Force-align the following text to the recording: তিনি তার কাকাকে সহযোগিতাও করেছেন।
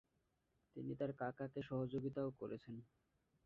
তিনি 0.75 0.93
তার 0.95 1.11
কাকাকে 1.19 1.59
সহযোগিতাও 1.69 2.29
করেছেন। 2.39 2.75